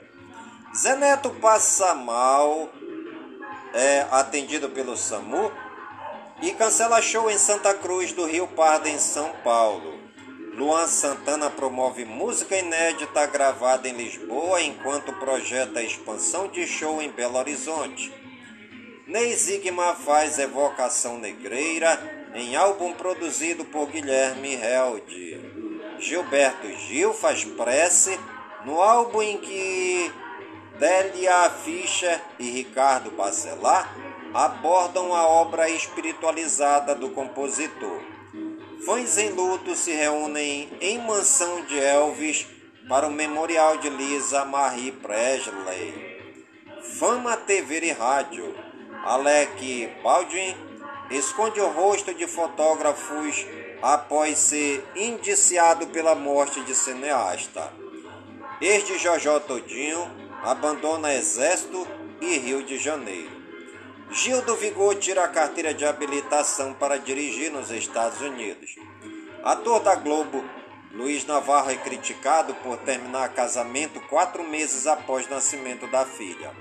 [0.74, 2.70] Zeneto passa mal,
[3.74, 5.52] é atendido pelo SAMU
[6.40, 10.00] e cancela show em Santa Cruz do Rio Pardo, em São Paulo.
[10.54, 17.36] Luan Santana promove música inédita gravada em Lisboa enquanto projeta expansão de show em Belo
[17.36, 18.19] Horizonte.
[19.10, 25.40] Ney Zigma faz evocação negreira em álbum produzido por Guilherme Held.
[25.98, 28.16] Gilberto Gil faz prece
[28.64, 30.12] no álbum em que
[30.78, 33.92] Délia Fischer e Ricardo Bacelar
[34.32, 38.00] abordam a obra espiritualizada do compositor.
[38.86, 42.46] Fãs em luto se reúnem em mansão de Elvis
[42.88, 46.20] para o memorial de Lisa Marie Presley.
[46.96, 48.69] Fama TV e Rádio.
[49.04, 50.54] Alec Baldwin
[51.10, 53.46] esconde o rosto de fotógrafos
[53.82, 57.72] após ser indiciado pela morte de cineasta.
[58.60, 60.10] Ex de Jojó Todinho
[60.42, 61.86] abandona Exército
[62.20, 63.40] e Rio de Janeiro.
[64.10, 68.76] Gil do Vigor tira a carteira de habilitação para dirigir nos Estados Unidos.
[69.42, 70.44] Ator da Globo,
[70.92, 76.52] Luiz Navarro é criticado por terminar casamento quatro meses após o nascimento da filha.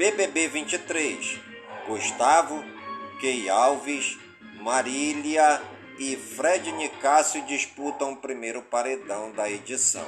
[0.00, 1.38] BBB 23.
[1.86, 2.64] Gustavo,
[3.20, 4.16] Key Alves,
[4.62, 5.60] Marília
[5.98, 10.06] e Fred Nicásio disputam o primeiro paredão da edição.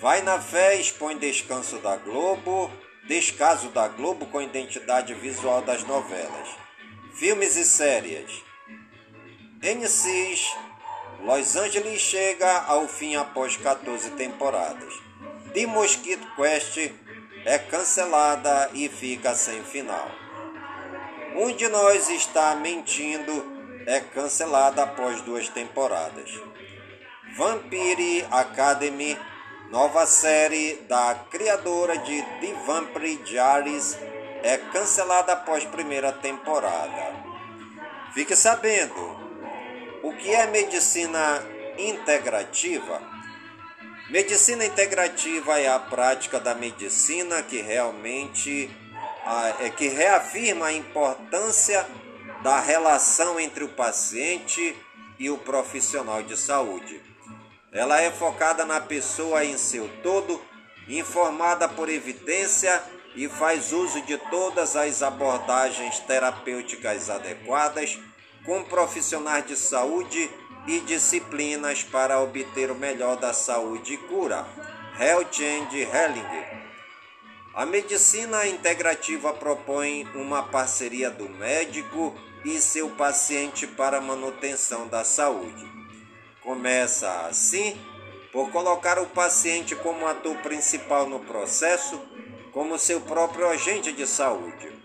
[0.00, 2.68] Vai na fé expõe descanso da Globo,
[3.06, 6.48] descaso da Globo com identidade visual das novelas.
[7.14, 8.42] Filmes e séries.
[9.62, 10.56] NCIS,
[11.20, 14.92] Los Angeles chega ao fim após 14 temporadas.
[15.54, 17.05] The Mosquito Quest
[17.46, 20.10] é cancelada e fica sem final.
[21.36, 23.54] Um de nós está mentindo
[23.86, 26.28] é cancelada após duas temporadas.
[27.36, 29.16] Vampire Academy,
[29.70, 33.96] nova série da criadora de The Vampire Diaries,
[34.42, 37.14] é cancelada após primeira temporada.
[38.12, 39.20] Fique sabendo,
[40.02, 41.40] o que é medicina
[41.78, 43.15] integrativa?
[44.08, 48.70] Medicina integrativa é a prática da medicina que realmente
[49.60, 51.84] é, que reafirma a importância
[52.40, 54.76] da relação entre o paciente
[55.18, 57.02] e o profissional de saúde.
[57.72, 60.40] Ela é focada na pessoa em seu todo,
[60.86, 62.80] informada por evidência
[63.16, 67.98] e faz uso de todas as abordagens terapêuticas adequadas
[68.44, 70.30] com profissionais de saúde
[70.66, 74.46] e disciplinas para obter o melhor da saúde e cura.
[74.98, 76.66] Health and Healing.
[77.54, 82.14] A medicina integrativa propõe uma parceria do médico
[82.44, 85.66] e seu paciente para manutenção da saúde.
[86.42, 87.80] Começa assim
[88.32, 91.98] por colocar o paciente como ator principal no processo,
[92.52, 94.75] como seu próprio agente de saúde.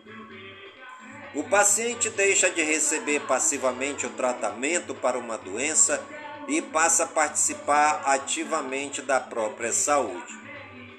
[1.33, 6.03] O paciente deixa de receber passivamente o tratamento para uma doença
[6.45, 10.37] e passa a participar ativamente da própria saúde.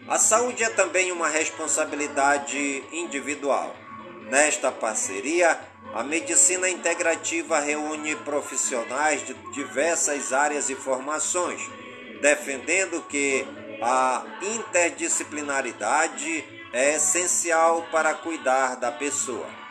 [0.08, 3.76] A saúde é também uma responsabilidade individual.
[4.30, 5.60] Nesta parceria,
[5.92, 11.60] a medicina integrativa reúne profissionais de diversas áreas e formações,
[12.22, 13.46] defendendo que
[13.82, 19.61] a interdisciplinaridade é essencial para cuidar da pessoa.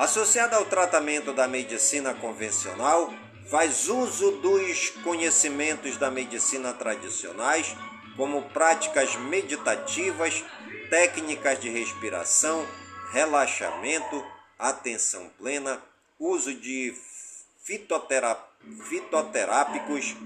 [0.00, 3.12] Associada ao tratamento da medicina convencional,
[3.50, 7.76] faz uso dos conhecimentos da medicina tradicionais,
[8.16, 10.42] como práticas meditativas,
[10.88, 12.66] técnicas de respiração,
[13.12, 14.24] relaxamento,
[14.58, 15.78] atenção plena,
[16.18, 16.94] uso de
[18.88, 20.16] fitoterápicos,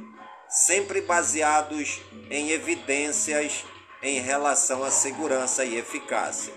[0.48, 2.00] sempre baseados
[2.30, 3.64] em evidências
[4.00, 6.54] em relação à segurança e eficácia.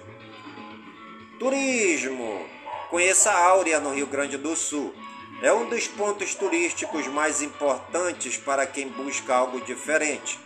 [1.40, 2.57] Turismo.
[2.90, 4.96] Conheça a Áurea no Rio Grande do Sul.
[5.42, 10.40] É um dos pontos turísticos mais importantes para quem busca algo diferente,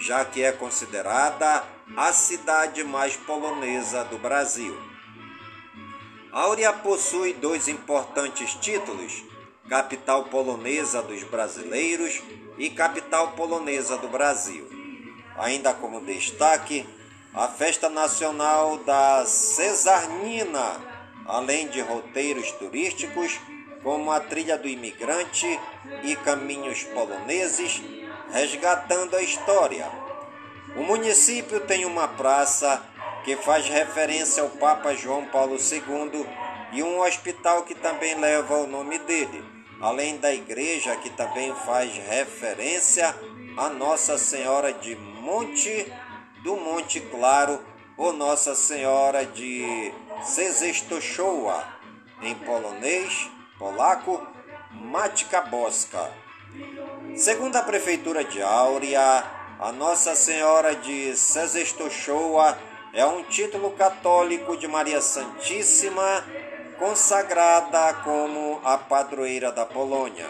[0.00, 1.62] já que é considerada
[1.96, 4.76] a cidade mais polonesa do Brasil.
[6.32, 9.22] Áurea possui dois importantes títulos:
[9.68, 12.20] capital polonesa dos brasileiros
[12.58, 14.68] e capital polonesa do Brasil.
[15.38, 16.84] Ainda como destaque,
[17.32, 20.93] a festa nacional da Cesarnina,
[21.26, 23.38] além de roteiros turísticos
[23.82, 25.60] como a Trilha do Imigrante
[26.02, 27.82] e Caminhos Poloneses,
[28.32, 29.86] resgatando a história.
[30.76, 32.82] O município tem uma praça
[33.24, 36.26] que faz referência ao Papa João Paulo II
[36.72, 39.44] e um hospital que também leva o nome dele,
[39.80, 43.14] além da igreja que também faz referência
[43.56, 45.92] a Nossa Senhora de Monte
[46.42, 47.60] do Monte Claro
[47.96, 51.64] ou Nossa Senhora de Sezestoszowa,
[52.22, 54.26] em polonês, polaco,
[54.70, 56.10] Matka Boska.
[57.16, 59.24] Segundo a prefeitura de Áurea,
[59.58, 62.56] a Nossa Senhora de Sezestoszowa
[62.92, 66.24] é um título católico de Maria Santíssima,
[66.78, 70.26] consagrada como a padroeira da Polônia.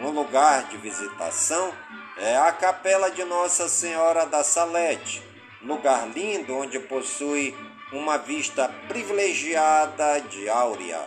[0.00, 1.72] Um lugar de visitação
[2.18, 5.22] é a Capela de Nossa Senhora da Salete,
[5.62, 7.54] lugar lindo onde possui
[7.92, 11.00] uma vista privilegiada de Áurea.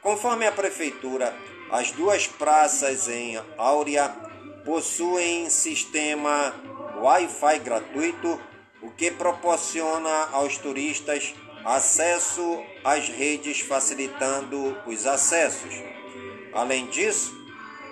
[0.00, 1.34] Conforme a prefeitura,
[1.70, 4.08] as duas praças em Áurea
[4.64, 6.54] possuem sistema
[6.96, 8.40] Wi-Fi gratuito
[8.80, 15.74] o que proporciona aos turistas acesso às redes facilitando os acessos.
[16.52, 17.32] Além disso,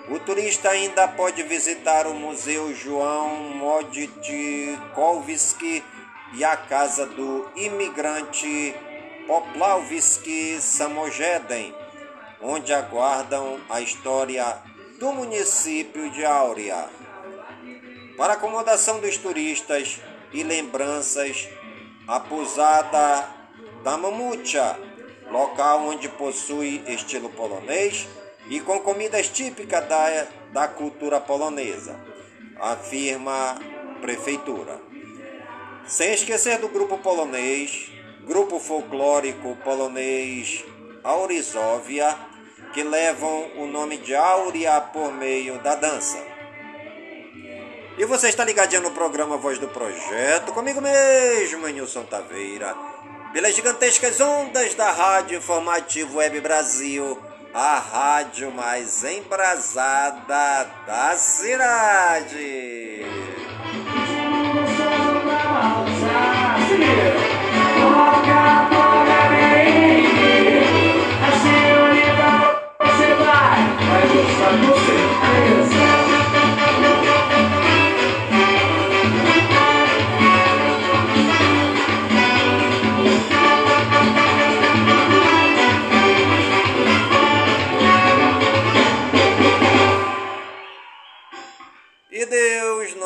[0.09, 4.75] o turista ainda pode visitar o Museu João Moditkovski
[6.33, 8.75] e a Casa do Imigrante
[9.27, 11.75] Poplavski Samojeden,
[12.41, 14.57] onde aguardam a história
[14.99, 16.89] do município de Áurea.
[18.17, 19.99] Para acomodação dos turistas,
[20.33, 21.49] e lembranças
[22.07, 23.27] a pousada
[23.83, 24.77] da Mamucha,
[25.29, 28.07] local onde possui estilo polonês
[28.49, 31.99] e com comidas típicas da, da cultura polonesa,
[32.59, 33.59] afirma
[34.01, 34.90] prefeitura.
[35.87, 37.91] Sem esquecer do grupo polonês,
[38.25, 40.63] grupo folclórico polonês
[41.03, 42.15] Aurizóvia,
[42.73, 46.17] que levam o nome de Áurea por meio da dança.
[47.97, 52.75] E você está ligadinho no programa Voz do Projeto, comigo mesmo, Nilson Taveira,
[53.33, 57.21] pelas gigantescas ondas da Rádio Informativo Web Brasil,
[57.53, 63.01] a rádio mais embrasada da cidade.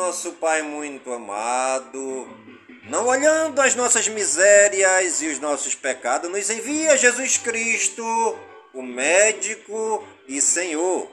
[0.06, 2.28] Nosso Pai muito amado,
[2.88, 8.04] não olhando as nossas misérias e os nossos pecados, nos envia Jesus Cristo,
[8.72, 11.10] o médico e Senhor.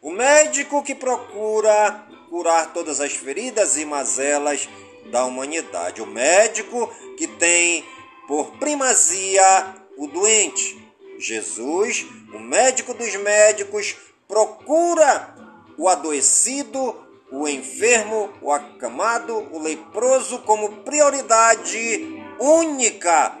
[0.00, 4.66] O médico que procura curar todas as feridas e mazelas
[5.10, 6.00] da humanidade.
[6.00, 7.84] O médico que tem
[8.26, 10.82] por primazia o doente.
[11.18, 15.34] Jesus, o médico dos médicos, procura
[15.76, 23.38] o adoecido o enfermo, o acamado, o leproso como prioridade única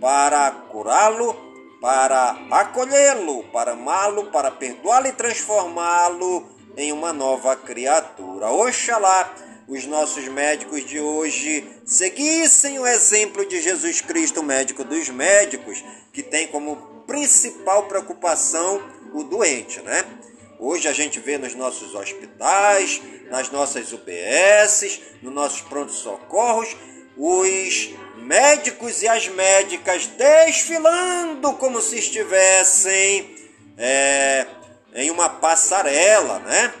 [0.00, 1.34] para curá-lo,
[1.80, 8.50] para acolhê-lo, para amá-lo, para perdoá-lo e transformá-lo em uma nova criatura.
[8.50, 9.32] Oxalá
[9.68, 15.82] os nossos médicos de hoje seguissem o exemplo de Jesus Cristo, médico dos médicos,
[16.12, 16.76] que tem como
[17.06, 18.82] principal preocupação
[19.12, 20.04] o doente, né?
[20.58, 23.02] Hoje a gente vê nos nossos hospitais,
[23.32, 26.76] nas nossas UBSs, nos nossos prontos-socorros,
[27.16, 33.34] os médicos e as médicas desfilando como se estivessem
[33.78, 34.46] é,
[34.94, 36.74] em uma passarela, né?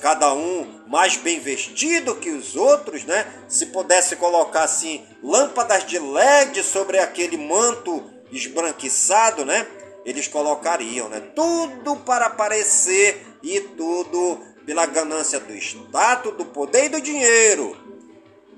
[0.00, 3.24] Cada um mais bem vestido que os outros, né?
[3.48, 9.64] Se pudesse colocar assim lâmpadas de LED sobre aquele manto esbranquiçado, né?
[10.04, 11.20] Eles colocariam, né?
[11.36, 17.76] Tudo para aparecer e tudo pela ganância do status, do poder e do dinheiro.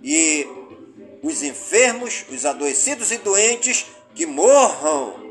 [0.02, 0.46] E
[1.22, 5.24] os enfermos, os adoecidos e doentes que morram.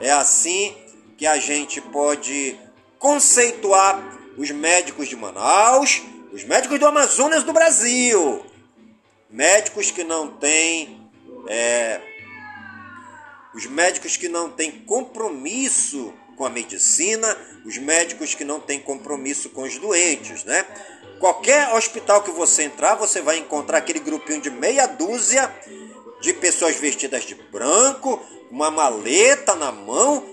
[0.00, 0.74] É assim
[1.16, 2.58] que a gente pode
[2.98, 6.02] conceituar os médicos de Manaus,
[6.32, 8.44] os médicos do Amazonas do Brasil.
[9.30, 11.00] Médicos que não têm.
[11.48, 12.00] É,
[13.54, 17.34] os médicos que não têm compromisso com a medicina,
[17.66, 20.64] os médicos que não têm compromisso com os doentes, né?
[21.18, 25.52] Qualquer hospital que você entrar, você vai encontrar aquele grupinho de meia dúzia
[26.20, 30.24] de pessoas vestidas de branco, uma maleta na mão,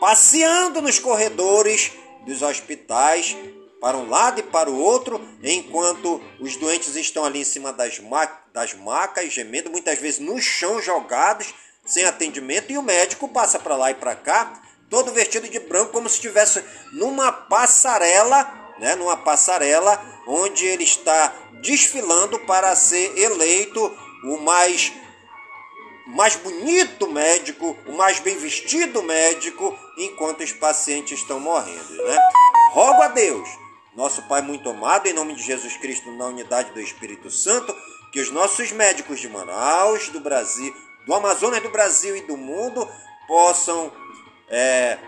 [0.00, 1.92] passeando nos corredores
[2.26, 3.36] dos hospitais
[3.80, 7.98] para um lado e para o outro, enquanto os doentes estão ali em cima das,
[8.00, 11.54] ma das macas, gemendo, muitas vezes no chão jogados,
[11.84, 14.63] sem atendimento, e o médico passa para lá e para cá,
[14.94, 21.34] todo vestido de branco, como se estivesse numa passarela, né, numa passarela onde ele está
[21.60, 23.92] desfilando para ser eleito
[24.22, 24.92] o mais
[26.06, 32.04] mais bonito médico, o mais bem vestido médico, enquanto os pacientes estão morrendo.
[32.04, 32.18] Né?
[32.70, 33.48] Rogo a Deus,
[33.96, 37.74] nosso Pai muito amado, em nome de Jesus Cristo, na unidade do Espírito Santo,
[38.12, 40.72] que os nossos médicos de Manaus, do Brasil,
[41.04, 42.88] do Amazonas, do Brasil e do mundo
[43.26, 43.90] possam
[44.54, 44.98] é,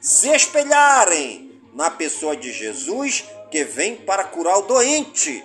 [0.00, 5.44] se espelharem na pessoa de Jesus, que vem para curar o doente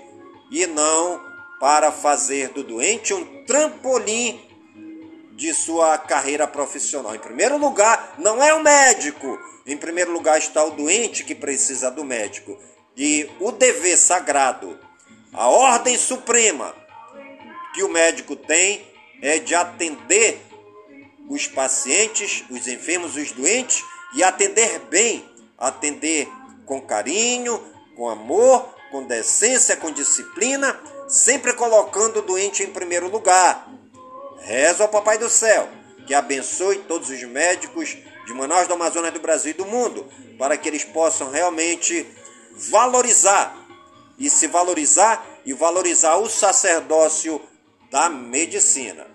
[0.51, 1.19] e não
[1.59, 4.39] para fazer do doente um trampolim
[5.31, 7.15] de sua carreira profissional.
[7.15, 9.39] Em primeiro lugar, não é o médico.
[9.65, 12.59] Em primeiro lugar está o doente que precisa do médico.
[12.95, 14.77] E o dever sagrado,
[15.33, 16.75] a ordem suprema
[17.73, 18.85] que o médico tem
[19.21, 20.42] é de atender
[21.33, 23.83] os pacientes, os enfermos, os doentes
[24.15, 25.27] e atender bem,
[25.57, 26.27] atender
[26.65, 27.61] com carinho,
[27.95, 33.67] com amor, com decência, com disciplina, sempre colocando o doente em primeiro lugar
[34.41, 35.69] Rezo ao Papai do Céu
[36.05, 40.05] que abençoe todos os médicos de Manaus, do Amazonas, do Brasil e do mundo,
[40.37, 42.05] para que eles possam realmente
[42.51, 43.55] valorizar
[44.19, 47.41] e se valorizar e valorizar o sacerdócio
[47.89, 49.12] da medicina.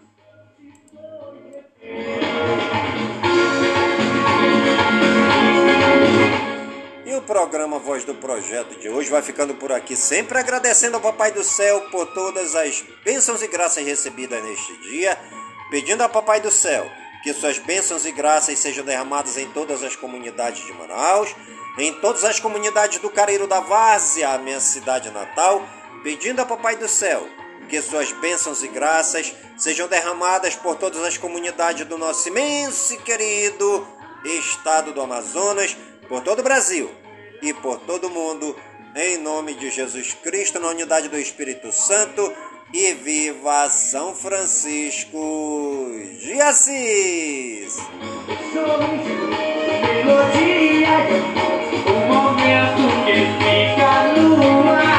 [7.07, 11.03] E o programa Voz do Projeto de hoje vai ficando por aqui, sempre agradecendo ao
[11.03, 15.18] Papai do Céu por todas as bênçãos e graças recebidas neste dia,
[15.70, 16.86] pedindo ao Papai do Céu
[17.22, 21.34] que suas bênçãos e graças sejam derramadas em todas as comunidades de Manaus,
[21.78, 25.66] em todas as comunidades do Careiro da Várzea, a minha cidade natal,
[26.03, 27.26] pedindo ao Papai do Céu
[27.69, 32.99] que suas bênçãos e graças sejam derramadas por todas as comunidades do nosso imenso e
[32.99, 33.87] querido
[34.25, 35.77] estado do Amazonas,
[36.09, 36.91] por todo o Brasil
[37.43, 38.57] e por todo o mundo,
[38.97, 42.33] em nome de Jesus Cristo, na unidade do Espírito Santo.
[42.71, 45.91] E viva São Francisco
[46.21, 47.79] de Assis!
[50.05, 50.97] Melodia,
[51.87, 53.91] o momento que fica
[54.21, 54.97] no ar.